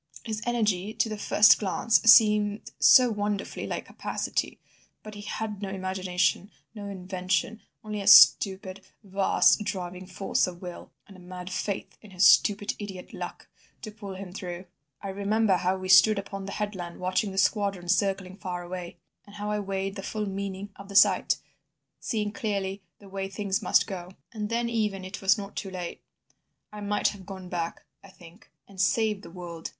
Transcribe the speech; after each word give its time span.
His 0.25 0.41
energy 0.47 0.95
to 0.95 1.09
the 1.09 1.15
first 1.19 1.59
glance 1.59 2.01
seemed 2.01 2.71
so 2.79 3.11
wonderfully 3.11 3.67
like 3.67 3.85
capacity! 3.85 4.59
But 5.03 5.13
he 5.13 5.21
had 5.21 5.61
no 5.61 5.69
imagination, 5.69 6.49
no 6.73 6.87
invention, 6.87 7.61
only 7.83 8.01
a 8.01 8.07
stupid, 8.07 8.83
vast, 9.03 9.63
driving 9.63 10.07
force 10.07 10.47
of 10.47 10.59
will, 10.59 10.91
and 11.07 11.15
a 11.15 11.19
mad 11.19 11.51
faith 11.51 11.99
in 12.01 12.09
his 12.09 12.25
stupid 12.25 12.73
idiot 12.79 13.13
'luck' 13.13 13.47
to 13.83 13.91
pull 13.91 14.15
him 14.15 14.33
through. 14.33 14.65
I 15.03 15.09
remember 15.09 15.57
how 15.57 15.77
we 15.77 15.87
stood 15.87 16.17
upon 16.17 16.47
the 16.47 16.53
headland 16.53 16.99
watching 16.99 17.31
the 17.31 17.37
squadron 17.37 17.87
circling 17.87 18.37
far 18.37 18.63
away, 18.63 18.97
and 19.27 19.35
how 19.35 19.51
I 19.51 19.59
weighed 19.59 19.97
the 19.97 20.01
full 20.01 20.25
meaning 20.25 20.71
of 20.77 20.89
the 20.89 20.95
sight, 20.95 21.37
seeing 21.99 22.31
clearly 22.31 22.81
the 22.97 23.07
way 23.07 23.29
things 23.29 23.61
must 23.61 23.85
go. 23.85 24.09
And 24.33 24.49
then 24.49 24.67
even 24.67 25.05
it 25.05 25.21
was 25.21 25.37
not 25.37 25.55
too 25.55 25.69
late. 25.69 26.01
I 26.73 26.81
might 26.81 27.09
have 27.09 27.23
gone 27.27 27.49
back, 27.49 27.85
I 28.03 28.09
think, 28.09 28.49
and 28.67 28.81
saved 28.81 29.21
the 29.21 29.29
world. 29.29 29.69